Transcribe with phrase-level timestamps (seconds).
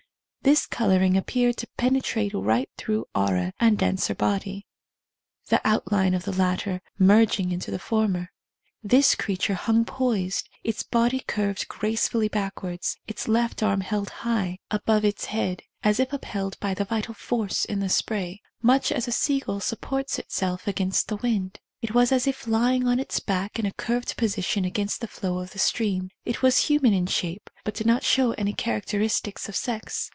[0.43, 4.65] This colouring appeared to penetrate right through aura and denser body,
[5.49, 8.31] the ':'\:tline of the latter merging into the former.
[8.81, 14.57] This creature hung poised, its body curved grace fully backwards, its left arm held high
[14.71, 17.13] above 111 THE COMING OF THE FAIRIES its head, as if upheld by the vital
[17.13, 21.59] force in the spray, much as a seagull supports itself against the wind.
[21.83, 25.37] It was as if lying on its back in a curved position against the flow
[25.37, 26.09] of the stream.
[26.25, 30.07] It was human in shape, but did not show any characteristics of sex.